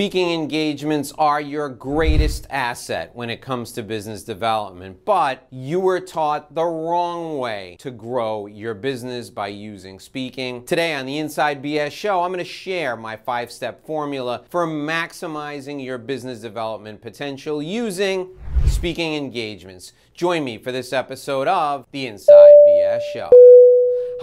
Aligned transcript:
Speaking 0.00 0.30
engagements 0.30 1.12
are 1.18 1.42
your 1.42 1.68
greatest 1.68 2.46
asset 2.48 3.10
when 3.12 3.28
it 3.28 3.42
comes 3.42 3.70
to 3.72 3.82
business 3.82 4.22
development, 4.22 5.04
but 5.04 5.46
you 5.50 5.78
were 5.78 6.00
taught 6.00 6.54
the 6.54 6.64
wrong 6.64 7.36
way 7.36 7.76
to 7.80 7.90
grow 7.90 8.46
your 8.46 8.72
business 8.72 9.28
by 9.28 9.48
using 9.48 10.00
speaking. 10.00 10.64
Today 10.64 10.94
on 10.94 11.04
the 11.04 11.18
Inside 11.18 11.62
BS 11.62 11.90
Show, 11.90 12.22
I'm 12.22 12.32
going 12.32 12.38
to 12.38 12.50
share 12.50 12.96
my 12.96 13.14
five 13.14 13.52
step 13.52 13.84
formula 13.84 14.42
for 14.48 14.66
maximizing 14.66 15.84
your 15.84 15.98
business 15.98 16.40
development 16.40 17.02
potential 17.02 17.62
using 17.62 18.30
speaking 18.68 19.16
engagements. 19.16 19.92
Join 20.14 20.44
me 20.44 20.56
for 20.56 20.72
this 20.72 20.94
episode 20.94 21.46
of 21.46 21.84
the 21.92 22.06
Inside 22.06 22.54
BS 22.66 23.00
Show. 23.12 23.28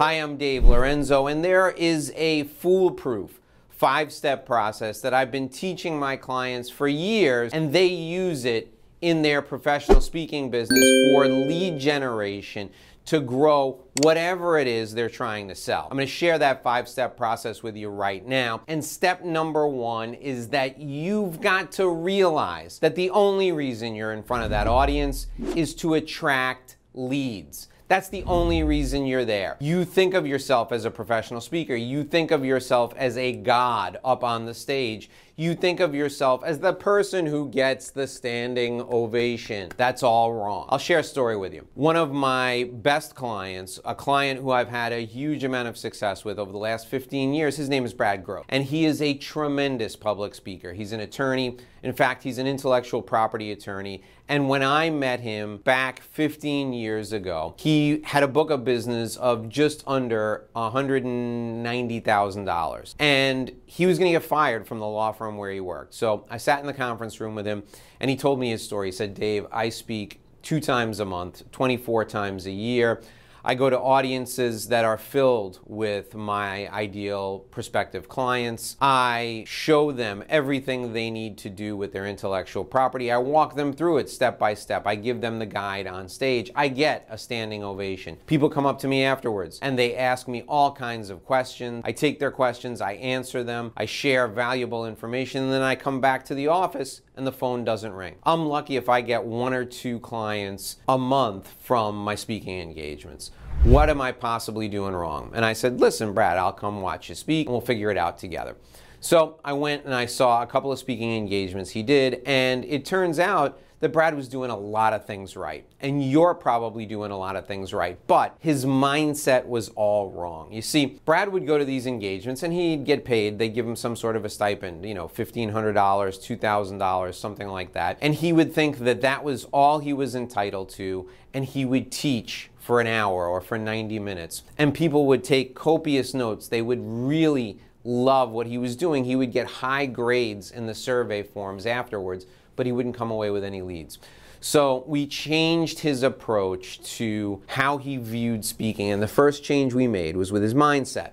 Hi, 0.00 0.14
I'm 0.14 0.38
Dave 0.38 0.64
Lorenzo, 0.64 1.28
and 1.28 1.44
there 1.44 1.70
is 1.70 2.12
a 2.16 2.42
foolproof 2.42 3.38
five 3.78 4.12
step 4.12 4.44
process 4.44 5.00
that 5.00 5.14
I've 5.14 5.30
been 5.30 5.48
teaching 5.48 5.98
my 5.98 6.16
clients 6.16 6.68
for 6.68 6.88
years, 6.88 7.52
and 7.52 7.72
they 7.72 7.86
use 7.86 8.44
it 8.44 8.74
in 9.00 9.22
their 9.22 9.40
professional 9.40 10.00
speaking 10.00 10.50
business 10.50 10.84
for 11.14 11.28
lead 11.28 11.78
generation 11.78 12.70
to 13.04 13.20
grow 13.20 13.78
whatever 14.02 14.58
it 14.58 14.66
is 14.66 14.92
they're 14.92 15.08
trying 15.08 15.48
to 15.48 15.54
sell. 15.54 15.86
I'm 15.90 15.96
to 15.96 16.06
share 16.06 16.38
that 16.40 16.62
five 16.64 16.88
step 16.88 17.16
process 17.16 17.62
with 17.62 17.76
you 17.76 17.88
right 17.88 18.26
now. 18.26 18.62
And 18.66 18.84
step 18.84 19.24
number 19.24 19.66
one 19.66 20.12
is 20.12 20.48
that 20.48 20.78
you've 20.80 21.40
got 21.40 21.70
to 21.72 21.88
realize 21.88 22.80
that 22.80 22.96
the 22.96 23.10
only 23.10 23.52
reason 23.52 23.94
you're 23.94 24.12
in 24.12 24.24
front 24.24 24.42
of 24.42 24.50
that 24.50 24.66
audience 24.66 25.28
is 25.54 25.74
to 25.76 25.94
attract 25.94 26.76
leads. 26.94 27.68
That's 27.88 28.10
the 28.10 28.22
only 28.24 28.62
reason 28.62 29.06
you're 29.06 29.24
there. 29.24 29.56
You 29.60 29.86
think 29.86 30.12
of 30.12 30.26
yourself 30.26 30.72
as 30.72 30.84
a 30.84 30.90
professional 30.90 31.40
speaker. 31.40 31.74
You 31.74 32.04
think 32.04 32.30
of 32.30 32.44
yourself 32.44 32.92
as 32.96 33.16
a 33.16 33.32
god 33.32 33.98
up 34.04 34.22
on 34.22 34.44
the 34.44 34.52
stage. 34.52 35.08
You 35.40 35.54
think 35.54 35.78
of 35.78 35.94
yourself 35.94 36.42
as 36.42 36.58
the 36.58 36.72
person 36.72 37.24
who 37.24 37.48
gets 37.48 37.90
the 37.90 38.08
standing 38.08 38.80
ovation. 38.80 39.70
That's 39.76 40.02
all 40.02 40.32
wrong. 40.32 40.66
I'll 40.68 40.78
share 40.78 40.98
a 40.98 41.04
story 41.04 41.36
with 41.36 41.54
you. 41.54 41.64
One 41.74 41.94
of 41.94 42.10
my 42.10 42.68
best 42.72 43.14
clients, 43.14 43.78
a 43.84 43.94
client 43.94 44.40
who 44.40 44.50
I've 44.50 44.68
had 44.68 44.92
a 44.92 45.06
huge 45.06 45.44
amount 45.44 45.68
of 45.68 45.78
success 45.78 46.24
with 46.24 46.40
over 46.40 46.50
the 46.50 46.58
last 46.58 46.88
15 46.88 47.34
years, 47.34 47.56
his 47.56 47.68
name 47.68 47.84
is 47.84 47.94
Brad 47.94 48.24
Gross. 48.24 48.46
And 48.48 48.64
he 48.64 48.84
is 48.84 49.00
a 49.00 49.14
tremendous 49.14 49.94
public 49.94 50.34
speaker. 50.34 50.72
He's 50.72 50.90
an 50.90 50.98
attorney. 50.98 51.56
In 51.84 51.92
fact, 51.92 52.24
he's 52.24 52.38
an 52.38 52.48
intellectual 52.48 53.00
property 53.00 53.52
attorney. 53.52 54.02
And 54.28 54.48
when 54.48 54.64
I 54.64 54.90
met 54.90 55.20
him 55.20 55.58
back 55.58 56.02
15 56.02 56.72
years 56.72 57.12
ago, 57.12 57.54
he 57.56 58.02
had 58.04 58.24
a 58.24 58.28
book 58.28 58.50
of 58.50 58.64
business 58.64 59.14
of 59.16 59.48
just 59.48 59.84
under 59.86 60.48
$190,000. 60.56 62.94
And 62.98 63.52
he 63.64 63.86
was 63.86 63.98
going 63.98 64.12
to 64.12 64.18
get 64.18 64.28
fired 64.28 64.66
from 64.66 64.80
the 64.80 64.86
law 64.86 65.12
firm 65.12 65.27
where 65.36 65.50
he 65.50 65.60
worked. 65.60 65.94
So 65.94 66.24
I 66.30 66.38
sat 66.38 66.60
in 66.60 66.66
the 66.66 66.74
conference 66.74 67.20
room 67.20 67.34
with 67.34 67.46
him 67.46 67.62
and 68.00 68.10
he 68.10 68.16
told 68.16 68.38
me 68.38 68.50
his 68.50 68.64
story. 68.64 68.88
He 68.88 68.92
said, 68.92 69.14
Dave, 69.14 69.46
I 69.52 69.68
speak 69.68 70.20
two 70.42 70.60
times 70.60 71.00
a 71.00 71.04
month, 71.04 71.50
24 71.52 72.04
times 72.06 72.46
a 72.46 72.50
year. 72.50 73.02
I 73.48 73.54
go 73.54 73.70
to 73.70 73.80
audiences 73.80 74.68
that 74.68 74.84
are 74.84 74.98
filled 74.98 75.60
with 75.64 76.14
my 76.14 76.70
ideal 76.70 77.46
prospective 77.50 78.06
clients. 78.06 78.76
I 78.78 79.44
show 79.46 79.90
them 79.90 80.22
everything 80.28 80.92
they 80.92 81.10
need 81.10 81.38
to 81.38 81.48
do 81.48 81.74
with 81.74 81.94
their 81.94 82.06
intellectual 82.06 82.62
property. 82.62 83.10
I 83.10 83.16
walk 83.16 83.56
them 83.56 83.72
through 83.72 83.98
it 83.98 84.10
step 84.10 84.38
by 84.38 84.52
step. 84.52 84.86
I 84.86 84.96
give 84.96 85.22
them 85.22 85.38
the 85.38 85.46
guide 85.46 85.86
on 85.86 86.10
stage. 86.10 86.50
I 86.54 86.68
get 86.68 87.06
a 87.08 87.16
standing 87.16 87.64
ovation. 87.64 88.18
People 88.26 88.50
come 88.50 88.66
up 88.66 88.78
to 88.80 88.86
me 88.86 89.02
afterwards 89.02 89.58
and 89.62 89.78
they 89.78 89.96
ask 89.96 90.28
me 90.28 90.42
all 90.46 90.70
kinds 90.72 91.08
of 91.08 91.24
questions. 91.24 91.80
I 91.86 91.92
take 91.92 92.18
their 92.18 92.30
questions, 92.30 92.82
I 92.82 92.92
answer 92.96 93.42
them, 93.42 93.72
I 93.78 93.86
share 93.86 94.28
valuable 94.28 94.84
information, 94.84 95.44
and 95.44 95.52
then 95.54 95.62
I 95.62 95.74
come 95.74 96.02
back 96.02 96.26
to 96.26 96.34
the 96.34 96.48
office 96.48 97.00
and 97.16 97.26
the 97.26 97.32
phone 97.32 97.64
doesn't 97.64 97.94
ring. 97.94 98.16
I'm 98.24 98.44
lucky 98.44 98.76
if 98.76 98.90
I 98.90 99.00
get 99.00 99.24
one 99.24 99.54
or 99.54 99.64
two 99.64 99.98
clients 100.00 100.76
a 100.86 100.98
month 100.98 101.54
from 101.58 101.96
my 101.96 102.14
speaking 102.14 102.60
engagements. 102.60 103.30
What 103.64 103.90
am 103.90 104.00
I 104.00 104.12
possibly 104.12 104.68
doing 104.68 104.94
wrong? 104.94 105.32
And 105.34 105.44
I 105.44 105.52
said, 105.52 105.80
Listen, 105.80 106.14
Brad, 106.14 106.38
I'll 106.38 106.52
come 106.52 106.80
watch 106.80 107.08
you 107.08 107.14
speak 107.14 107.46
and 107.46 107.52
we'll 107.52 107.60
figure 107.60 107.90
it 107.90 107.98
out 107.98 108.18
together. 108.18 108.56
So 109.00 109.38
I 109.44 109.52
went 109.52 109.84
and 109.84 109.94
I 109.94 110.06
saw 110.06 110.42
a 110.42 110.46
couple 110.46 110.72
of 110.72 110.78
speaking 110.78 111.16
engagements 111.16 111.70
he 111.70 111.82
did, 111.82 112.22
and 112.26 112.64
it 112.64 112.84
turns 112.84 113.18
out 113.18 113.60
that 113.80 113.90
Brad 113.90 114.16
was 114.16 114.28
doing 114.28 114.50
a 114.50 114.56
lot 114.56 114.92
of 114.92 115.04
things 115.04 115.36
right. 115.36 115.64
And 115.80 116.08
you're 116.08 116.34
probably 116.34 116.84
doing 116.84 117.10
a 117.10 117.16
lot 117.16 117.36
of 117.36 117.46
things 117.46 117.72
right. 117.72 117.98
But 118.06 118.36
his 118.40 118.64
mindset 118.64 119.46
was 119.46 119.68
all 119.70 120.10
wrong. 120.10 120.52
You 120.52 120.62
see, 120.62 120.98
Brad 121.04 121.32
would 121.32 121.46
go 121.46 121.58
to 121.58 121.64
these 121.64 121.86
engagements 121.86 122.42
and 122.42 122.52
he'd 122.52 122.84
get 122.84 123.04
paid. 123.04 123.38
They'd 123.38 123.54
give 123.54 123.66
him 123.66 123.76
some 123.76 123.94
sort 123.94 124.16
of 124.16 124.24
a 124.24 124.28
stipend, 124.28 124.84
you 124.84 124.94
know, 124.94 125.06
$1,500, 125.06 125.52
$2,000, 125.52 127.14
something 127.14 127.48
like 127.48 127.72
that. 127.74 127.98
And 128.00 128.14
he 128.14 128.32
would 128.32 128.52
think 128.52 128.78
that 128.78 129.00
that 129.02 129.22
was 129.22 129.44
all 129.52 129.78
he 129.78 129.92
was 129.92 130.14
entitled 130.16 130.70
to. 130.70 131.08
And 131.32 131.44
he 131.44 131.64
would 131.64 131.92
teach 131.92 132.50
for 132.68 132.82
an 132.82 132.86
hour 132.86 133.26
or 133.26 133.40
for 133.40 133.56
90 133.56 133.98
minutes. 133.98 134.42
And 134.58 134.74
people 134.74 135.06
would 135.06 135.24
take 135.24 135.54
copious 135.54 136.12
notes. 136.12 136.48
They 136.48 136.60
would 136.60 136.80
really 136.82 137.58
love 137.82 138.30
what 138.30 138.46
he 138.46 138.58
was 138.58 138.76
doing. 138.76 139.04
He 139.04 139.16
would 139.16 139.32
get 139.32 139.46
high 139.46 139.86
grades 139.86 140.50
in 140.50 140.66
the 140.66 140.74
survey 140.74 141.22
forms 141.22 141.64
afterwards 141.64 142.26
but 142.58 142.66
he 142.66 142.72
wouldn't 142.72 142.96
come 142.96 143.12
away 143.12 143.30
with 143.30 143.44
any 143.44 143.62
leads. 143.62 143.98
So 144.40 144.84
we 144.88 145.06
changed 145.06 145.78
his 145.78 146.02
approach 146.02 146.80
to 146.96 147.40
how 147.46 147.78
he 147.78 147.96
viewed 147.96 148.44
speaking. 148.44 148.90
And 148.90 149.00
the 149.00 149.08
first 149.08 149.44
change 149.44 149.74
we 149.74 149.86
made 149.86 150.16
was 150.16 150.32
with 150.32 150.42
his 150.42 150.54
mindset. 150.54 151.12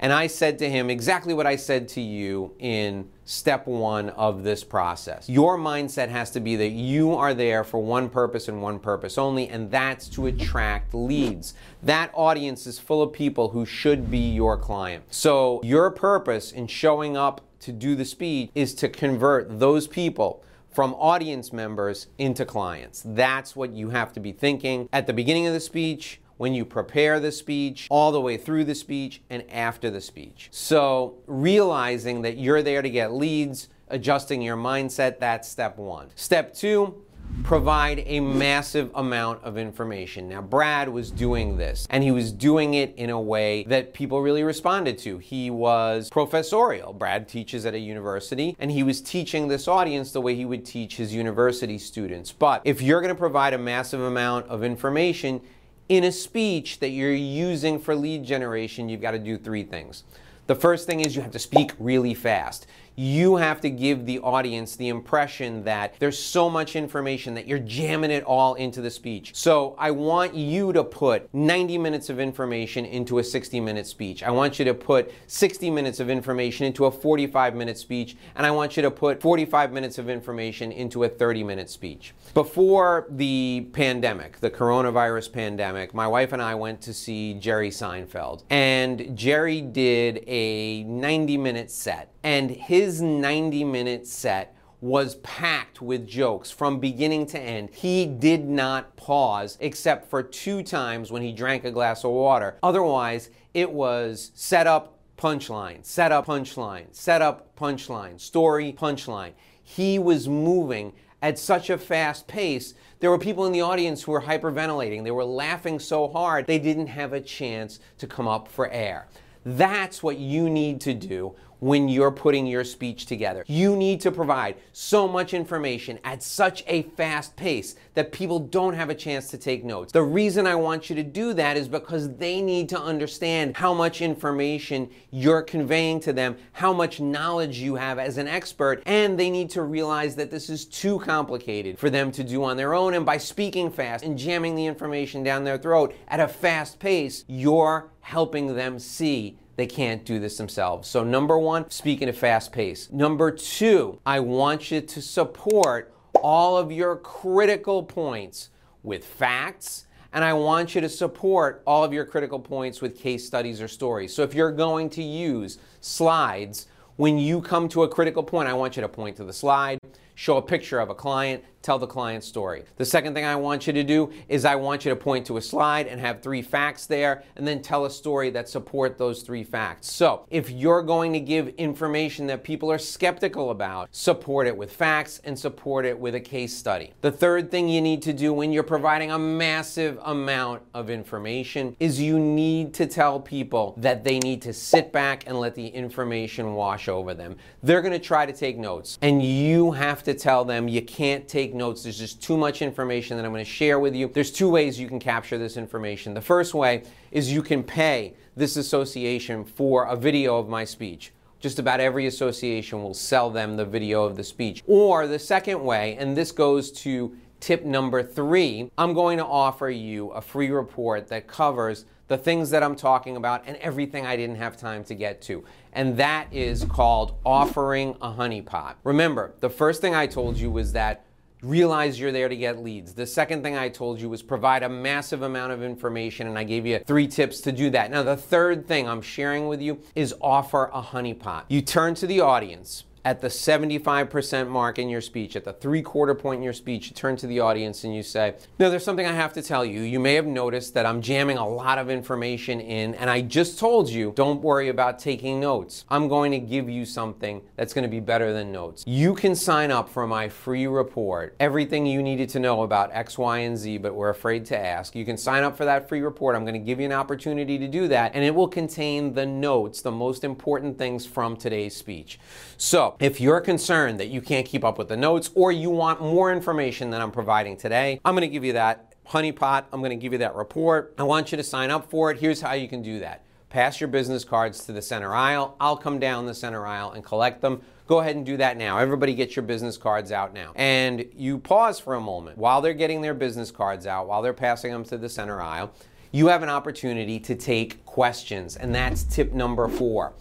And 0.00 0.12
I 0.12 0.28
said 0.28 0.58
to 0.60 0.70
him 0.70 0.90
exactly 0.90 1.34
what 1.34 1.46
I 1.46 1.56
said 1.56 1.88
to 1.88 2.00
you 2.00 2.54
in 2.58 3.08
step 3.24 3.66
one 3.66 4.10
of 4.10 4.44
this 4.44 4.62
process. 4.62 5.28
Your 5.28 5.58
mindset 5.58 6.08
has 6.08 6.30
to 6.30 6.40
be 6.40 6.56
that 6.56 6.70
you 6.70 7.14
are 7.14 7.34
there 7.34 7.64
for 7.64 7.82
one 7.82 8.08
purpose 8.08 8.48
and 8.48 8.62
one 8.62 8.78
purpose 8.78 9.18
only, 9.18 9.48
and 9.48 9.70
that's 9.70 10.08
to 10.10 10.26
attract 10.26 10.94
leads. 10.94 11.54
That 11.82 12.10
audience 12.14 12.66
is 12.66 12.78
full 12.78 13.02
of 13.02 13.12
people 13.12 13.48
who 13.50 13.66
should 13.66 14.10
be 14.10 14.30
your 14.30 14.56
client. 14.56 15.04
So 15.10 15.60
your 15.64 15.90
purpose 15.90 16.52
in 16.52 16.68
showing 16.68 17.16
up 17.16 17.40
to 17.60 17.72
do 17.72 17.96
the 17.96 18.04
speech 18.04 18.50
is 18.54 18.74
to 18.76 18.88
convert 18.88 19.58
those 19.58 19.88
people 19.88 20.44
from 20.70 20.94
audience 20.94 21.52
members 21.52 22.06
into 22.18 22.44
clients. 22.44 23.02
That's 23.04 23.56
what 23.56 23.72
you 23.72 23.90
have 23.90 24.12
to 24.12 24.20
be 24.20 24.30
thinking 24.30 24.88
at 24.92 25.08
the 25.08 25.12
beginning 25.12 25.48
of 25.48 25.52
the 25.52 25.60
speech, 25.60 26.20
when 26.38 26.54
you 26.54 26.64
prepare 26.64 27.20
the 27.20 27.30
speech, 27.30 27.86
all 27.90 28.10
the 28.10 28.20
way 28.20 28.36
through 28.36 28.64
the 28.64 28.74
speech, 28.74 29.20
and 29.28 29.44
after 29.50 29.90
the 29.90 30.00
speech. 30.00 30.48
So, 30.50 31.18
realizing 31.26 32.22
that 32.22 32.38
you're 32.38 32.62
there 32.62 32.80
to 32.80 32.90
get 32.90 33.12
leads, 33.12 33.68
adjusting 33.88 34.40
your 34.40 34.56
mindset, 34.56 35.18
that's 35.18 35.48
step 35.48 35.76
one. 35.76 36.08
Step 36.14 36.54
two, 36.54 37.02
provide 37.42 38.02
a 38.06 38.20
massive 38.20 38.90
amount 38.94 39.42
of 39.42 39.58
information. 39.58 40.28
Now, 40.28 40.42
Brad 40.42 40.88
was 40.88 41.10
doing 41.10 41.56
this, 41.56 41.86
and 41.90 42.02
he 42.02 42.10
was 42.10 42.32
doing 42.32 42.74
it 42.74 42.94
in 42.96 43.10
a 43.10 43.20
way 43.20 43.64
that 43.64 43.94
people 43.94 44.20
really 44.20 44.42
responded 44.42 44.98
to. 44.98 45.18
He 45.18 45.50
was 45.50 46.08
professorial. 46.10 46.92
Brad 46.92 47.28
teaches 47.28 47.66
at 47.66 47.74
a 47.74 47.78
university, 47.78 48.56
and 48.58 48.70
he 48.70 48.82
was 48.82 49.00
teaching 49.00 49.48
this 49.48 49.68
audience 49.68 50.12
the 50.12 50.20
way 50.20 50.34
he 50.34 50.44
would 50.44 50.64
teach 50.64 50.96
his 50.96 51.14
university 51.14 51.78
students. 51.78 52.32
But 52.32 52.62
if 52.64 52.82
you're 52.82 53.00
going 53.00 53.14
to 53.14 53.18
provide 53.18 53.54
a 53.54 53.58
massive 53.58 54.00
amount 54.00 54.46
of 54.46 54.62
information 54.62 55.40
in 55.88 56.04
a 56.04 56.12
speech 56.12 56.80
that 56.80 56.90
you're 56.90 57.12
using 57.12 57.78
for 57.78 57.94
lead 57.94 58.24
generation, 58.24 58.88
you've 58.88 59.00
got 59.00 59.12
to 59.12 59.18
do 59.18 59.38
three 59.38 59.62
things. 59.62 60.04
The 60.46 60.54
first 60.54 60.86
thing 60.86 61.00
is 61.00 61.14
you 61.14 61.22
have 61.22 61.32
to 61.32 61.38
speak 61.38 61.72
really 61.78 62.14
fast 62.14 62.66
you 62.98 63.36
have 63.36 63.60
to 63.60 63.70
give 63.70 64.06
the 64.06 64.18
audience 64.18 64.74
the 64.74 64.88
impression 64.88 65.62
that 65.62 65.94
there's 66.00 66.18
so 66.18 66.50
much 66.50 66.74
information 66.74 67.32
that 67.32 67.46
you're 67.46 67.60
jamming 67.60 68.10
it 68.10 68.24
all 68.24 68.56
into 68.56 68.80
the 68.80 68.90
speech. 68.90 69.30
So 69.36 69.76
I 69.78 69.92
want 69.92 70.34
you 70.34 70.72
to 70.72 70.82
put 70.82 71.32
90 71.32 71.78
minutes 71.78 72.10
of 72.10 72.18
information 72.18 72.84
into 72.84 73.20
a 73.20 73.24
60 73.24 73.60
minute 73.60 73.86
speech. 73.86 74.24
I 74.24 74.32
want 74.32 74.58
you 74.58 74.64
to 74.64 74.74
put 74.74 75.12
60 75.28 75.70
minutes 75.70 76.00
of 76.00 76.10
information 76.10 76.66
into 76.66 76.86
a 76.86 76.90
45 76.90 77.54
minute 77.54 77.78
speech. 77.78 78.16
And 78.34 78.44
I 78.44 78.50
want 78.50 78.76
you 78.76 78.82
to 78.82 78.90
put 78.90 79.22
45 79.22 79.72
minutes 79.72 79.98
of 79.98 80.08
information 80.10 80.72
into 80.72 81.04
a 81.04 81.08
30 81.08 81.44
minute 81.44 81.70
speech. 81.70 82.14
Before 82.34 83.06
the 83.10 83.68
pandemic, 83.74 84.40
the 84.40 84.50
coronavirus 84.50 85.32
pandemic, 85.32 85.94
my 85.94 86.08
wife 86.08 86.32
and 86.32 86.42
I 86.42 86.56
went 86.56 86.80
to 86.82 86.92
see 86.92 87.34
Jerry 87.34 87.70
Seinfeld. 87.70 88.42
And 88.50 89.16
Jerry 89.16 89.60
did 89.60 90.24
a 90.26 90.82
90 90.82 91.36
minute 91.36 91.70
set 91.70 92.12
and 92.22 92.50
his 92.50 93.00
90 93.00 93.64
minute 93.64 94.06
set 94.06 94.54
was 94.80 95.16
packed 95.16 95.82
with 95.82 96.06
jokes 96.06 96.50
from 96.50 96.78
beginning 96.78 97.26
to 97.26 97.38
end. 97.38 97.68
He 97.72 98.06
did 98.06 98.44
not 98.44 98.96
pause 98.96 99.58
except 99.60 100.08
for 100.08 100.22
two 100.22 100.62
times 100.62 101.10
when 101.10 101.22
he 101.22 101.32
drank 101.32 101.64
a 101.64 101.70
glass 101.70 102.04
of 102.04 102.12
water. 102.12 102.56
Otherwise, 102.62 103.30
it 103.54 103.70
was 103.72 104.30
set 104.34 104.66
up, 104.68 104.98
punchline, 105.16 105.84
set 105.84 106.12
up, 106.12 106.26
punchline, 106.26 106.86
set 106.92 107.22
up, 107.22 107.56
punchline, 107.56 108.20
story, 108.20 108.72
punchline. 108.72 109.32
He 109.62 109.98
was 109.98 110.28
moving 110.28 110.92
at 111.20 111.38
such 111.38 111.70
a 111.70 111.78
fast 111.78 112.28
pace. 112.28 112.74
There 113.00 113.10
were 113.10 113.18
people 113.18 113.46
in 113.46 113.52
the 113.52 113.60
audience 113.60 114.02
who 114.04 114.12
were 114.12 114.22
hyperventilating. 114.22 115.02
They 115.02 115.10
were 115.10 115.24
laughing 115.24 115.80
so 115.80 116.06
hard 116.06 116.46
they 116.46 116.60
didn't 116.60 116.86
have 116.86 117.12
a 117.12 117.20
chance 117.20 117.80
to 117.98 118.06
come 118.06 118.28
up 118.28 118.46
for 118.46 118.70
air. 118.70 119.08
That's 119.44 120.02
what 120.02 120.18
you 120.18 120.50
need 120.50 120.80
to 120.82 120.94
do 120.94 121.34
when 121.60 121.88
you're 121.88 122.10
putting 122.10 122.46
your 122.46 122.64
speech 122.64 123.06
together. 123.06 123.44
You 123.46 123.76
need 123.76 124.00
to 124.02 124.10
provide 124.10 124.56
so 124.72 125.08
much 125.08 125.34
information 125.34 125.98
at 126.04 126.22
such 126.22 126.64
a 126.66 126.82
fast 126.82 127.36
pace 127.36 127.76
that 127.94 128.12
people 128.12 128.38
don't 128.38 128.74
have 128.74 128.90
a 128.90 128.94
chance 128.94 129.28
to 129.30 129.38
take 129.38 129.64
notes. 129.64 129.92
The 129.92 130.02
reason 130.02 130.46
I 130.46 130.54
want 130.54 130.88
you 130.88 130.96
to 130.96 131.02
do 131.02 131.32
that 131.34 131.56
is 131.56 131.68
because 131.68 132.14
they 132.16 132.40
need 132.40 132.68
to 132.70 132.80
understand 132.80 133.56
how 133.56 133.74
much 133.74 134.00
information 134.00 134.90
you're 135.10 135.42
conveying 135.42 136.00
to 136.00 136.12
them, 136.12 136.36
how 136.52 136.72
much 136.72 137.00
knowledge 137.00 137.58
you 137.58 137.74
have 137.74 137.98
as 137.98 138.18
an 138.18 138.28
expert, 138.28 138.82
and 138.86 139.18
they 139.18 139.30
need 139.30 139.50
to 139.50 139.62
realize 139.62 140.14
that 140.16 140.30
this 140.30 140.48
is 140.48 140.64
too 140.64 140.98
complicated 141.00 141.78
for 141.78 141.90
them 141.90 142.12
to 142.12 142.24
do 142.24 142.44
on 142.44 142.56
their 142.56 142.74
own. 142.74 142.94
And 142.94 143.04
by 143.04 143.18
speaking 143.18 143.70
fast 143.70 144.04
and 144.04 144.16
jamming 144.16 144.54
the 144.54 144.66
information 144.66 145.22
down 145.22 145.44
their 145.44 145.58
throat 145.58 145.94
at 146.08 146.20
a 146.20 146.28
fast 146.28 146.78
pace, 146.78 147.24
you're 147.26 147.90
helping 148.08 148.54
them 148.54 148.78
see 148.78 149.36
they 149.56 149.66
can't 149.66 150.02
do 150.06 150.18
this 150.18 150.38
themselves. 150.38 150.88
So, 150.88 151.04
number 151.04 151.38
one, 151.38 151.68
speak 151.70 152.00
in 152.00 152.08
a 152.08 152.12
fast 152.12 152.52
pace. 152.52 152.90
Number 152.90 153.30
two, 153.30 154.00
I 154.06 154.20
want 154.20 154.70
you 154.70 154.80
to 154.80 155.02
support 155.02 155.92
all 156.22 156.56
of 156.56 156.72
your 156.72 156.96
critical 156.96 157.82
points 157.82 158.48
with 158.82 159.04
facts. 159.04 159.84
And 160.14 160.24
I 160.24 160.32
want 160.32 160.74
you 160.74 160.80
to 160.80 160.88
support 160.88 161.62
all 161.66 161.84
of 161.84 161.92
your 161.92 162.06
critical 162.06 162.40
points 162.40 162.80
with 162.80 162.98
case 162.98 163.26
studies 163.26 163.60
or 163.60 163.68
stories. 163.68 164.14
So 164.14 164.22
if 164.22 164.32
you're 164.32 164.52
going 164.52 164.88
to 164.90 165.02
use 165.02 165.58
slides, 165.82 166.66
when 166.96 167.18
you 167.18 167.42
come 167.42 167.68
to 167.68 167.82
a 167.82 167.88
critical 167.88 168.22
point, 168.22 168.48
I 168.48 168.54
want 168.54 168.74
you 168.76 168.80
to 168.80 168.88
point 168.88 169.16
to 169.16 169.24
the 169.24 169.34
slide, 169.34 169.78
show 170.14 170.38
a 170.38 170.42
picture 170.42 170.80
of 170.80 170.88
a 170.88 170.94
client, 170.94 171.44
tell 171.62 171.78
the 171.78 171.86
client 171.86 172.24
story. 172.24 172.64
The 172.76 172.84
second 172.84 173.14
thing 173.14 173.24
I 173.24 173.36
want 173.36 173.66
you 173.66 173.72
to 173.72 173.84
do 173.84 174.12
is 174.28 174.44
I 174.44 174.54
want 174.54 174.84
you 174.84 174.90
to 174.90 174.96
point 174.96 175.26
to 175.26 175.36
a 175.36 175.42
slide 175.42 175.86
and 175.86 176.00
have 176.00 176.22
three 176.22 176.42
facts 176.42 176.86
there 176.86 177.22
and 177.36 177.46
then 177.46 177.62
tell 177.62 177.84
a 177.84 177.90
story 177.90 178.30
that 178.30 178.48
support 178.48 178.98
those 178.98 179.22
three 179.22 179.44
facts. 179.44 179.90
So, 179.90 180.26
if 180.30 180.50
you're 180.50 180.82
going 180.82 181.12
to 181.12 181.20
give 181.20 181.48
information 181.56 182.26
that 182.28 182.44
people 182.44 182.70
are 182.70 182.78
skeptical 182.78 183.50
about, 183.50 183.88
support 183.92 184.46
it 184.46 184.56
with 184.56 184.72
facts 184.72 185.20
and 185.24 185.38
support 185.38 185.84
it 185.84 185.98
with 185.98 186.14
a 186.14 186.20
case 186.20 186.56
study. 186.56 186.92
The 187.00 187.12
third 187.12 187.50
thing 187.50 187.68
you 187.68 187.80
need 187.80 188.02
to 188.02 188.12
do 188.12 188.32
when 188.32 188.52
you're 188.52 188.62
providing 188.62 189.10
a 189.10 189.18
massive 189.18 189.98
amount 190.04 190.62
of 190.74 190.90
information 190.90 191.76
is 191.80 192.00
you 192.00 192.18
need 192.18 192.74
to 192.74 192.86
tell 192.86 193.20
people 193.20 193.74
that 193.78 194.04
they 194.04 194.18
need 194.18 194.42
to 194.42 194.52
sit 194.52 194.92
back 194.92 195.24
and 195.26 195.38
let 195.38 195.54
the 195.54 195.66
information 195.66 196.54
wash 196.54 196.88
over 196.88 197.14
them. 197.14 197.36
They're 197.62 197.82
going 197.82 197.92
to 197.92 197.98
try 197.98 198.26
to 198.26 198.32
take 198.32 198.56
notes 198.58 198.98
and 199.02 199.22
you 199.22 199.72
have 199.72 200.02
to 200.04 200.14
tell 200.14 200.44
them 200.44 200.68
you 200.68 200.82
can't 200.82 201.26
take 201.28 201.47
notes. 201.54 201.82
There's 201.82 201.98
just 201.98 202.22
too 202.22 202.36
much 202.36 202.62
information 202.62 203.16
that 203.16 203.24
I'm 203.24 203.32
going 203.32 203.44
to 203.44 203.50
share 203.50 203.78
with 203.78 203.94
you. 203.94 204.08
There's 204.08 204.30
two 204.30 204.48
ways 204.48 204.78
you 204.78 204.88
can 204.88 204.98
capture 205.00 205.38
this 205.38 205.56
information. 205.56 206.14
The 206.14 206.20
first 206.20 206.54
way 206.54 206.84
is 207.10 207.32
you 207.32 207.42
can 207.42 207.62
pay 207.62 208.14
this 208.36 208.56
association 208.56 209.44
for 209.44 209.84
a 209.84 209.96
video 209.96 210.38
of 210.38 210.48
my 210.48 210.64
speech. 210.64 211.12
Just 211.40 211.58
about 211.58 211.78
every 211.80 212.06
association 212.06 212.82
will 212.82 212.94
sell 212.94 213.30
them 213.30 213.56
the 213.56 213.64
video 213.64 214.04
of 214.04 214.16
the 214.16 214.24
speech. 214.24 214.62
Or 214.66 215.06
the 215.06 215.18
second 215.18 215.62
way, 215.62 215.96
and 215.96 216.16
this 216.16 216.32
goes 216.32 216.72
to 216.82 217.16
tip 217.40 217.64
number 217.64 218.02
three, 218.02 218.70
I'm 218.76 218.92
going 218.92 219.18
to 219.18 219.24
offer 219.24 219.70
you 219.70 220.10
a 220.10 220.20
free 220.20 220.50
report 220.50 221.08
that 221.08 221.28
covers 221.28 221.84
the 222.08 222.18
things 222.18 222.50
that 222.50 222.62
I'm 222.62 222.74
talking 222.74 223.16
about 223.16 223.44
and 223.46 223.56
everything 223.58 224.06
I 224.06 224.16
didn't 224.16 224.36
have 224.36 224.56
time 224.56 224.82
to 224.84 224.94
get 224.94 225.20
to. 225.22 225.44
And 225.72 225.96
that 225.98 226.32
is 226.32 226.64
called 226.64 227.14
offering 227.24 227.90
a 228.00 228.10
honeypot. 228.10 228.74
Remember, 228.82 229.34
the 229.40 229.50
first 229.50 229.80
thing 229.80 229.94
I 229.94 230.06
told 230.06 230.38
you 230.38 230.50
was 230.50 230.72
that 230.72 231.04
realize 231.42 231.98
you're 231.98 232.12
there 232.12 232.28
to 232.28 232.36
get 232.36 232.62
leads. 232.62 232.94
The 232.94 233.06
second 233.06 233.42
thing 233.42 233.56
I 233.56 233.68
told 233.68 234.00
you 234.00 234.08
was 234.08 234.22
provide 234.22 234.62
a 234.62 234.68
massive 234.68 235.22
amount 235.22 235.52
of 235.52 235.62
information, 235.62 236.26
and 236.26 236.38
I 236.38 236.44
gave 236.44 236.66
you 236.66 236.80
three 236.80 237.06
tips 237.06 237.40
to 237.42 237.52
do 237.52 237.70
that. 237.70 237.90
Now, 237.90 238.02
the 238.02 238.16
third 238.16 238.66
thing 238.66 238.88
I'm 238.88 239.02
sharing 239.02 239.48
with 239.48 239.60
you 239.60 239.80
is 239.94 240.14
offer 240.20 240.70
a 240.72 240.82
honeypot. 240.82 241.44
You 241.48 241.62
turn 241.62 241.94
to 241.96 242.06
the 242.06 242.20
audience 242.20 242.84
at 243.08 243.22
the 243.22 243.28
75% 243.28 244.50
mark 244.50 244.78
in 244.78 244.90
your 244.90 245.00
speech, 245.00 245.34
at 245.34 245.42
the 245.42 245.52
three 245.54 245.80
quarter 245.80 246.14
point 246.14 246.36
in 246.36 246.42
your 246.42 246.52
speech, 246.52 246.90
you 246.90 246.94
turn 246.94 247.16
to 247.16 247.26
the 247.26 247.40
audience 247.40 247.82
and 247.84 247.96
you 247.96 248.02
say, 248.02 248.34
Now, 248.58 248.68
there's 248.68 248.84
something 248.84 249.06
I 249.06 249.14
have 249.14 249.32
to 249.32 249.40
tell 249.40 249.64
you. 249.64 249.80
You 249.80 249.98
may 249.98 250.12
have 250.12 250.26
noticed 250.26 250.74
that 250.74 250.84
I'm 250.84 251.00
jamming 251.00 251.38
a 251.38 251.48
lot 251.48 251.78
of 251.78 251.88
information 251.88 252.60
in, 252.60 252.94
and 252.96 253.08
I 253.08 253.22
just 253.22 253.58
told 253.58 253.88
you, 253.88 254.12
don't 254.14 254.42
worry 254.42 254.68
about 254.68 254.98
taking 254.98 255.40
notes. 255.40 255.86
I'm 255.88 256.06
going 256.06 256.32
to 256.32 256.38
give 256.38 256.68
you 256.68 256.84
something 256.84 257.40
that's 257.56 257.72
going 257.72 257.84
to 257.84 257.88
be 257.88 257.98
better 257.98 258.34
than 258.34 258.52
notes. 258.52 258.84
You 258.86 259.14
can 259.14 259.34
sign 259.34 259.70
up 259.70 259.88
for 259.88 260.06
my 260.06 260.28
free 260.28 260.66
report, 260.66 261.34
everything 261.40 261.86
you 261.86 262.02
needed 262.02 262.28
to 262.30 262.38
know 262.38 262.62
about 262.62 262.90
X, 262.92 263.16
Y, 263.16 263.38
and 263.38 263.56
Z, 263.56 263.78
but 263.78 263.94
we're 263.94 264.10
afraid 264.10 264.44
to 264.46 264.58
ask. 264.58 264.94
You 264.94 265.06
can 265.06 265.16
sign 265.16 265.44
up 265.44 265.56
for 265.56 265.64
that 265.64 265.88
free 265.88 266.02
report. 266.02 266.36
I'm 266.36 266.44
going 266.44 266.52
to 266.52 266.66
give 266.66 266.78
you 266.78 266.84
an 266.84 266.92
opportunity 266.92 267.56
to 267.56 267.68
do 267.68 267.88
that, 267.88 268.12
and 268.14 268.22
it 268.22 268.34
will 268.34 268.48
contain 268.48 269.14
the 269.14 269.24
notes, 269.24 269.80
the 269.80 269.90
most 269.90 270.24
important 270.24 270.76
things 270.76 271.06
from 271.06 271.38
today's 271.38 271.74
speech. 271.74 272.18
So, 272.58 272.96
if 273.00 273.20
you're 273.20 273.40
concerned 273.40 274.00
that 274.00 274.08
you 274.08 274.20
can't 274.20 274.44
keep 274.46 274.64
up 274.64 274.76
with 274.76 274.88
the 274.88 274.96
notes 274.96 275.30
or 275.34 275.52
you 275.52 275.70
want 275.70 276.00
more 276.00 276.32
information 276.32 276.90
than 276.90 277.00
I'm 277.00 277.12
providing 277.12 277.56
today, 277.56 278.00
I'm 278.04 278.16
to 278.16 278.28
give 278.28 278.44
you 278.44 278.54
that 278.54 278.94
honeypot. 279.06 279.64
I'm 279.72 279.82
to 279.82 279.96
give 279.96 280.12
you 280.12 280.18
that 280.18 280.34
report. 280.34 280.94
I 280.98 281.04
want 281.04 281.30
you 281.30 281.36
to 281.36 281.44
sign 281.44 281.70
up 281.70 281.88
for 281.90 282.10
it. 282.10 282.18
Here's 282.18 282.40
how 282.40 282.54
you 282.54 282.68
can 282.68 282.82
do 282.82 282.98
that. 283.00 283.24
Pass 283.50 283.80
your 283.80 283.88
business 283.88 284.24
cards 284.24 284.64
to 284.66 284.72
the 284.72 284.82
center 284.82 285.14
aisle. 285.14 285.56
I'll 285.60 285.76
come 285.76 285.98
down 285.98 286.26
the 286.26 286.34
center 286.34 286.66
aisle 286.66 286.90
and 286.90 287.02
collect 287.02 287.40
them. 287.40 287.62
Go 287.86 288.00
ahead 288.00 288.16
and 288.16 288.26
do 288.26 288.36
that 288.36 288.58
now. 288.58 288.76
Everybody 288.78 289.14
get 289.14 289.34
your 289.36 289.44
business 289.44 289.78
cards 289.78 290.12
out 290.12 290.34
now. 290.34 290.52
And 290.56 291.06
you 291.16 291.38
pause 291.38 291.78
for 291.78 291.94
a 291.94 292.00
moment 292.00 292.36
while 292.36 292.60
they're 292.60 292.74
getting 292.74 293.00
their 293.00 293.14
business 293.14 293.50
cards 293.50 293.86
out, 293.86 294.06
while 294.06 294.20
they're 294.20 294.34
passing 294.34 294.72
them 294.72 294.84
to 294.84 294.98
the 294.98 295.08
center 295.08 295.40
aisle. 295.40 295.72
You 296.10 296.26
have 296.28 296.42
an 296.42 296.48
opportunity 296.48 297.20
to 297.20 297.34
take 297.34 297.84
questions, 297.86 298.56
and 298.56 298.74
that's 298.74 299.04
tip 299.04 299.32
number 299.32 299.68
four. 299.68 300.12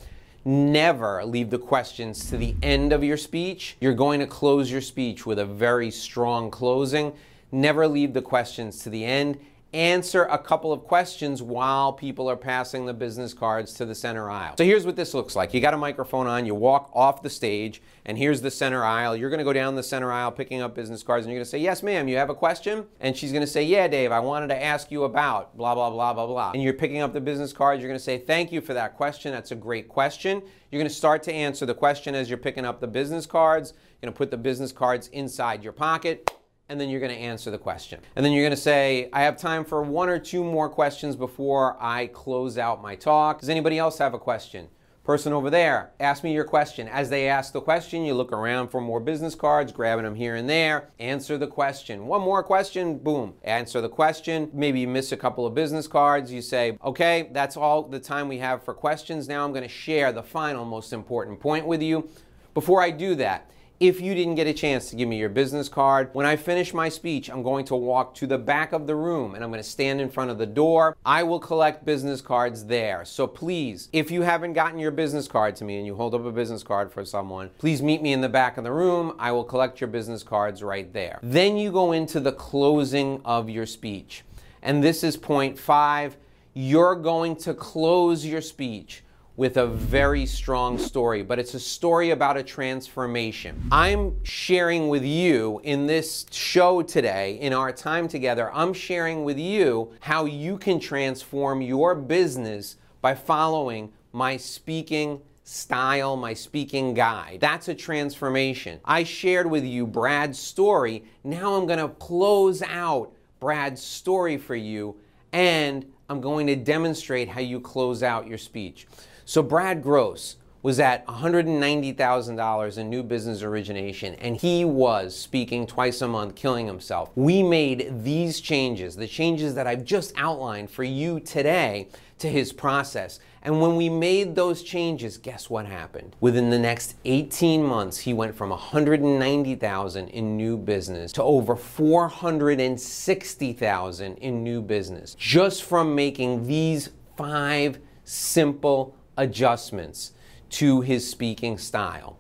Never 0.48 1.26
leave 1.26 1.50
the 1.50 1.60
questions 1.60 2.30
to 2.30 2.38
the 2.38 2.56
end 2.64 2.94
of 2.94 3.04
your 3.04 3.18
speech. 3.18 3.76
You're 3.82 3.94
going 3.94 4.22
to 4.22 4.26
close 4.26 4.72
your 4.72 4.80
speech 4.80 5.26
with 5.26 5.40
a 5.40 5.46
very 5.46 5.92
strong 5.92 6.52
closing. 6.52 7.12
Never 7.52 7.86
leave 7.86 8.14
the 8.14 8.22
questions 8.22 8.82
to 8.84 8.90
the 8.90 9.04
end 9.04 9.42
answer 9.74 10.24
a 10.24 10.38
couple 10.38 10.72
of 10.72 10.84
questions 10.84 11.42
while 11.42 11.92
people 11.92 12.30
are 12.30 12.38
passing 12.38 12.86
the 12.86 12.94
business 12.94 13.34
cards 13.34 13.74
to 13.74 13.86
the 13.86 13.94
center 13.94 14.30
aisle. 14.30 14.56
So 14.58 14.64
here's 14.64 14.86
what 14.86 14.96
this 14.96 15.14
looks 15.14 15.36
like. 15.36 15.54
You 15.54 15.60
got 15.60 15.74
a 15.74 15.78
microphone 15.78 16.26
on, 16.28 16.46
you 16.46 16.56
walk 16.56 16.90
off 16.94 17.22
the 17.22 17.30
stage, 17.30 17.82
and 18.06 18.18
here's 18.18 18.42
the 18.42 18.50
center 18.50 18.84
aisle. 18.84 19.16
You're 19.16 19.30
to 19.40 19.44
go 19.44 19.54
down 19.54 19.76
the 19.76 19.84
center 19.84 20.12
aisle 20.12 20.32
picking 20.32 20.62
up 20.62 20.74
business 20.74 21.04
cards, 21.04 21.26
and 21.26 21.34
you're 21.34 21.44
to 21.44 21.50
say, 21.50 21.58
Yes, 21.58 21.84
ma'am, 21.84 22.08
you 22.08 22.16
have 22.18 22.30
a 22.30 22.36
question? 22.36 22.86
And 23.02 23.16
she's 23.16 23.32
to 23.42 23.48
say, 23.48 23.64
Yeah, 23.64 23.88
Dave, 23.88 24.12
I 24.12 24.20
wanted 24.20 24.48
to 24.48 24.64
ask 24.64 24.90
you 24.90 25.04
about 25.04 25.58
blah, 25.58 25.76
blah, 25.76 25.90
blah, 25.90 26.14
blah, 26.14 26.28
blah. 26.28 26.52
And 26.52 26.64
you're 26.64 26.74
picking 26.74 27.02
up 27.02 27.14
the 27.14 27.22
business 27.22 27.52
cards. 27.52 27.82
You're 27.82 27.90
to 28.00 28.04
say, 28.04 28.18
Thank 28.18 28.52
you 28.52 28.62
for 28.62 28.74
that 28.74 28.96
question. 28.96 29.34
That's 29.34 29.52
a 29.52 29.56
great 29.56 29.90
question. 29.90 30.42
You're 30.72 30.80
to 30.90 30.96
start 30.96 31.24
to 31.24 31.34
answer 31.34 31.66
the 31.66 31.74
question 31.74 32.16
as 32.16 32.30
you're 32.30 32.38
picking 32.38 32.66
up 32.66 32.80
the 32.80 32.88
business 32.88 33.26
cards. 33.26 33.74
You're 34.02 34.12
to 34.12 34.18
put 34.18 34.32
the 34.32 34.38
business 34.38 34.72
cards 34.72 35.08
inside 35.10 35.64
your 35.64 35.74
pocket 35.74 36.32
and 36.70 36.80
then 36.80 36.90
you're 36.90 37.00
going 37.00 37.16
to 37.16 37.18
answer 37.18 37.50
the 37.50 37.58
question. 37.58 38.00
And 38.16 38.26
then 38.26 38.34
you're 38.34 38.44
going 38.44 38.52
to 38.52 38.58
say, 38.58 39.10
I 39.14 39.22
have 39.22 39.38
time 39.38 39.64
for 39.64 39.82
one 39.82 40.10
or 40.10 40.20
two 40.20 40.44
more 40.44 40.70
questions 40.70 41.16
before 41.16 41.78
I 41.80 42.08
close 42.08 42.58
out 42.58 42.82
my 42.82 42.96
talk. 42.96 43.40
Does 43.40 43.50
anybody 43.50 43.78
else 43.78 43.98
have 44.00 44.14
a 44.14 44.20
question? 44.20 44.68
Person 45.06 45.32
over 45.32 45.50
there, 45.50 45.94
ask 46.02 46.22
me 46.22 46.34
your 46.34 46.44
question. 46.44 46.90
As 46.90 47.10
they 47.10 47.30
ask 47.30 47.54
the 47.54 47.62
question, 47.62 48.04
you 48.04 48.14
look 48.14 48.34
around 48.34 48.68
for 48.68 48.82
more 48.82 49.00
business 49.00 49.36
cards, 49.36 49.72
grabbing 49.72 50.04
them 50.04 50.16
here 50.16 50.36
and 50.36 50.50
there. 50.50 50.90
Answer 51.00 51.38
the 51.38 51.48
question. 51.48 52.08
One 52.08 52.20
more 52.20 52.44
question, 52.44 52.98
boom. 52.98 53.36
Answer 53.44 53.80
the 53.80 53.88
question. 53.88 54.50
Maybe 54.52 54.82
you 54.82 54.88
miss 54.90 55.14
a 55.14 55.18
couple 55.18 55.46
of 55.46 55.56
business 55.56 55.88
cards. 55.88 56.30
You 56.34 56.42
say, 56.42 56.78
okay, 56.84 57.30
that's 57.32 57.56
all 57.56 57.84
the 57.84 58.02
time 58.02 58.28
we 58.28 58.40
have 58.40 58.64
for 58.64 58.74
questions. 58.74 59.30
Now 59.30 59.46
I'm 59.46 59.54
to 59.54 59.70
share 59.70 60.12
the 60.12 60.24
final 60.24 60.66
most 60.66 60.92
important 60.92 61.40
point 61.40 61.66
with 61.66 61.82
you. 61.82 62.10
Before 62.54 62.82
I 62.82 62.92
do 62.92 63.16
that, 63.16 63.50
if 63.80 64.02
you 64.02 64.16
didn't 64.16 64.36
get 64.36 64.48
a 64.48 64.54
chance 64.54 64.90
to 64.90 64.96
give 64.96 65.08
me 65.08 65.20
your 65.20 65.30
business 65.30 65.70
card, 65.70 66.10
when 66.14 66.26
I 66.26 66.36
finish 66.36 66.74
my 66.74 66.90
speech, 66.90 67.30
I'm 67.30 67.44
going 67.44 67.64
to 67.66 67.76
walk 67.76 68.16
to 68.16 68.26
the 68.26 68.38
back 68.38 68.74
of 68.74 68.88
the 68.88 68.96
room 68.96 69.36
and 69.36 69.44
I'm 69.44 69.52
going 69.52 69.62
to 69.62 69.70
stand 69.70 70.02
in 70.02 70.10
front 70.10 70.32
of 70.32 70.40
the 70.40 70.48
door. 70.48 70.98
I 71.06 71.22
will 71.22 71.40
collect 71.40 71.86
business 71.86 72.20
cards 72.20 72.66
there. 72.66 73.06
So 73.06 73.28
please, 73.28 73.90
if 73.94 74.10
you 74.10 74.24
haven't 74.24 74.54
gotten 74.54 74.80
your 74.80 74.90
business 74.90 75.28
card 75.28 75.56
to 75.58 75.64
me 75.64 75.78
and 75.78 75.86
you 75.86 75.96
hold 75.96 76.16
up 76.16 76.26
a 76.26 76.32
business 76.32 76.64
card 76.64 76.92
for 76.92 77.06
someone, 77.06 77.52
please 77.60 77.84
meet 77.84 78.02
me 78.02 78.14
in 78.14 78.22
the 78.22 78.30
back 78.30 78.58
of 78.58 78.64
the 78.64 78.72
room. 78.72 79.16
I 79.20 79.32
will 79.32 79.44
collect 79.44 79.80
your 79.80 79.90
business 79.90 80.24
cards 80.24 80.64
right 80.64 80.92
there. 80.92 81.20
Then 81.22 81.58
you 81.58 81.72
go 81.72 81.92
into 81.92 82.20
the 82.20 82.32
closing 82.32 83.22
of 83.24 83.48
your 83.48 83.68
speech. 83.68 84.24
And 84.64 84.84
this 84.84 85.04
is 85.04 85.18
point 85.18 85.60
five. 85.60 86.18
You're 86.56 86.96
going 86.96 87.36
to 87.38 87.54
close 87.54 88.26
your 88.26 88.42
speech 88.42 89.04
with 89.38 89.58
a 89.58 89.68
very 89.68 90.26
strong 90.26 90.80
story, 90.80 91.22
but 91.22 91.38
it's 91.38 91.54
a 91.54 91.60
story 91.60 92.10
about 92.10 92.38
a 92.38 92.44
transformation. 92.44 93.64
I'm 93.72 94.24
sharing 94.24 94.90
with 94.90 95.06
you 95.06 95.62
in 95.64 95.86
this 95.86 96.26
show 96.32 96.82
today, 96.82 97.38
in 97.40 97.54
our 97.54 97.72
time 97.72 98.08
together, 98.08 98.52
I'm 98.52 98.74
sharing 98.74 99.24
with 99.24 99.38
you 99.38 99.94
how 100.00 100.26
you 100.26 100.58
can 100.58 100.80
transform 100.80 101.62
your 101.62 101.94
business 101.94 102.78
by 103.00 103.14
following 103.14 103.94
my 104.12 104.38
speaking 104.38 105.22
style, 105.44 106.18
my 106.18 106.34
speaking 106.34 106.96
guide. 106.96 107.38
That's 107.40 107.68
a 107.68 107.76
transformation. 107.76 108.80
I 108.84 109.04
shared 109.04 109.50
with 109.50 109.64
you 109.64 109.86
Brad's 109.86 110.40
story. 110.40 111.04
Now 111.24 111.54
I'm 111.54 111.68
going 111.68 111.80
to 111.80 111.90
close 111.90 112.64
out 112.64 113.14
Brad's 113.40 113.84
story 113.84 114.38
for 114.38 114.56
you 114.56 114.98
and 115.32 115.86
I'm 116.10 116.22
going 116.22 116.48
to 116.48 116.56
demonstrate 116.56 117.30
how 117.30 117.42
you 117.42 117.60
close 117.60 118.02
out 118.02 118.28
your 118.28 118.38
speech. 118.38 118.88
So 119.30 119.44
Brad 119.44 119.84
Gross 119.84 120.38
was 120.64 120.80
at 120.80 121.06
$190,000 121.06 122.78
in 122.78 122.90
new 122.90 123.04
business 123.04 123.44
origination, 123.44 124.16
and 124.16 124.38
he 124.38 124.64
was 124.64 125.14
speaking 125.14 125.68
twice 125.68 126.02
a 126.02 126.08
month, 126.08 126.36
killing 126.36 126.66
himself. 126.66 127.12
We 127.14 127.44
made 127.44 128.06
these 128.06 128.40
changes, 128.40 128.96
the 128.96 129.06
changes 129.06 129.54
that 129.56 129.68
I've 129.68 129.84
just 129.84 130.14
outlined 130.16 130.72
for 130.72 130.86
you 130.86 131.20
today, 131.20 131.90
to 132.20 132.30
his 132.30 132.54
process. 132.54 133.20
And 133.42 133.60
when 133.60 133.76
we 133.76 133.90
made 133.90 134.34
those 134.34 134.64
changes, 134.64 135.18
guess 135.18 135.50
what 135.50 135.66
happened? 135.66 136.16
Within 136.22 136.50
the 136.50 136.58
next 136.58 136.96
18 137.04 137.62
months, 137.62 137.98
he 137.98 138.14
went 138.14 138.34
from 138.34 138.52
190,000 138.52 140.08
in 140.08 140.38
new 140.38 140.56
business 140.56 141.12
to 141.12 141.22
over 141.22 141.58
460,000 141.58 144.18
in 144.20 144.42
new 144.42 144.62
business 144.62 145.16
just 145.16 145.64
from 145.64 145.94
making 145.94 146.48
these 146.48 146.92
five 147.18 147.80
simple 148.06 148.97
adjustments 149.18 150.14
to 150.50 150.82
his 150.82 151.10
speaking 151.10 151.58
style. 151.58 152.18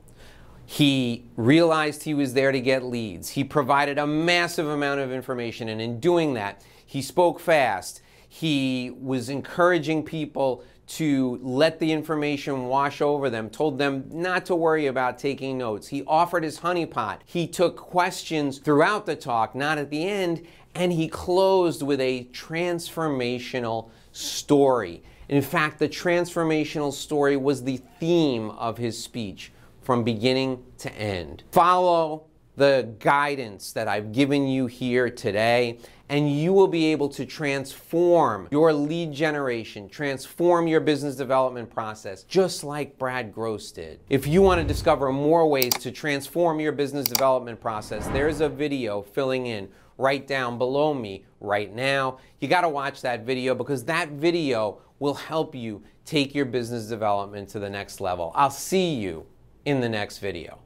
He 0.65 1.29
realized 1.37 2.03
he 2.03 2.13
was 2.13 2.33
there 2.33 2.51
to 2.51 2.59
get 2.59 2.83
leads. 2.83 3.29
He 3.29 3.43
provided 3.43 3.97
a 3.97 4.05
massive 4.05 4.67
amount 4.67 4.99
of 4.99 5.11
information, 5.11 5.69
and 5.69 5.79
in 5.79 5.99
doing 5.99 6.33
that, 6.33 6.61
he 6.85 7.01
spoke 7.01 7.39
fast. 7.39 8.01
He 8.27 8.91
was 8.99 9.29
encouraging 9.29 10.03
people 10.03 10.63
to 10.87 11.39
let 11.41 11.79
the 11.79 11.91
information 11.91 12.67
wash 12.67 13.01
over 13.01 13.29
them, 13.29 13.49
told 13.49 13.77
them 13.77 14.05
not 14.09 14.45
to 14.45 14.55
worry 14.55 14.87
about 14.87 15.19
taking 15.19 15.57
notes. 15.57 15.87
He 15.87 16.03
offered 16.05 16.43
his 16.43 16.59
honeypot. 16.59 17.19
He 17.25 17.47
took 17.47 17.75
questions 17.75 18.59
throughout 18.59 19.05
the 19.05 19.15
talk, 19.15 19.53
not 19.53 19.77
at 19.77 19.89
the 19.89 20.07
end, 20.07 20.45
and 20.73 20.93
he 20.93 21.07
closed 21.07 21.81
with 21.81 21.99
a 21.99 22.25
transformational 22.31 23.89
story. 24.11 25.03
In 25.29 25.41
fact, 25.41 25.79
the 25.79 25.89
transformational 25.89 26.93
story 26.93 27.35
was 27.35 27.63
the 27.63 27.81
theme 27.99 28.51
of 28.51 28.77
his 28.77 29.01
speech 29.01 29.51
from 29.81 30.03
beginning 30.03 30.63
to 30.79 30.93
end. 30.93 31.43
Follow 31.51 32.23
the 32.55 32.93
guidance 32.99 33.71
that 33.73 33.87
I've 33.87 34.11
given 34.11 34.47
you 34.47 34.65
here 34.65 35.09
today, 35.11 35.77
and 36.09 36.31
you 36.31 36.53
will 36.53 36.67
be 36.67 36.87
able 36.87 37.07
to 37.09 37.25
transform 37.25 38.47
your 38.51 38.73
lead 38.73 39.11
generation, 39.11 39.87
transform 39.89 40.67
your 40.67 40.79
business 40.79 41.15
development 41.15 41.69
process, 41.69 42.23
just 42.23 42.63
like 42.63 42.97
Brad 42.97 43.31
Gross 43.31 43.71
did. 43.71 43.99
If 44.09 44.25
you 44.25 44.41
want 44.41 44.59
to 44.59 44.67
discover 44.67 45.11
more 45.11 45.47
ways 45.47 45.73
to 45.81 45.91
transform 45.91 46.59
your 46.59 46.71
business 46.71 47.05
development 47.05 47.61
process, 47.61 48.07
there's 48.07 48.41
a 48.41 48.49
video 48.49 49.03
filling 49.03 49.45
in 49.45 49.69
right 49.97 50.25
down 50.25 50.57
below 50.57 50.93
me 50.93 51.25
right 51.39 51.73
now. 51.73 52.17
You 52.39 52.47
got 52.47 52.61
to 52.61 52.69
watch 52.69 53.01
that 53.01 53.25
video 53.25 53.53
because 53.53 53.83
that 53.85 54.09
video 54.09 54.79
will 54.99 55.13
help 55.13 55.55
you 55.55 55.83
take 56.05 56.33
your 56.33 56.45
business 56.45 56.87
development 56.87 57.49
to 57.49 57.59
the 57.59 57.69
next 57.69 58.01
level. 58.01 58.31
I'll 58.35 58.49
see 58.49 58.95
you 58.95 59.25
in 59.65 59.81
the 59.81 59.89
next 59.89 60.19
video. 60.19 60.59